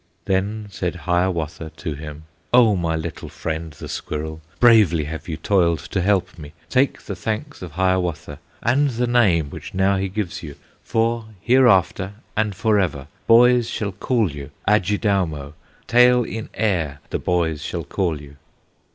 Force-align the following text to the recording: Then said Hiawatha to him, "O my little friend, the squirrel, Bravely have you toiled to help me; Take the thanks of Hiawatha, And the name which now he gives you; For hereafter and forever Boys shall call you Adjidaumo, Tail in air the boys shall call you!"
Then 0.25 0.65
said 0.71 0.95
Hiawatha 1.05 1.73
to 1.77 1.93
him, 1.93 2.23
"O 2.51 2.75
my 2.75 2.95
little 2.95 3.29
friend, 3.29 3.71
the 3.73 3.87
squirrel, 3.87 4.41
Bravely 4.59 5.03
have 5.03 5.27
you 5.27 5.37
toiled 5.37 5.77
to 5.91 6.01
help 6.01 6.39
me; 6.39 6.53
Take 6.71 7.03
the 7.03 7.15
thanks 7.15 7.61
of 7.61 7.73
Hiawatha, 7.73 8.39
And 8.63 8.89
the 8.89 9.05
name 9.05 9.51
which 9.51 9.75
now 9.75 9.97
he 9.97 10.09
gives 10.09 10.41
you; 10.41 10.55
For 10.83 11.25
hereafter 11.39 12.13
and 12.35 12.55
forever 12.55 13.09
Boys 13.27 13.69
shall 13.69 13.91
call 13.91 14.31
you 14.31 14.49
Adjidaumo, 14.67 15.53
Tail 15.85 16.23
in 16.23 16.49
air 16.55 16.99
the 17.11 17.19
boys 17.19 17.61
shall 17.61 17.83
call 17.83 18.19
you!" 18.19 18.37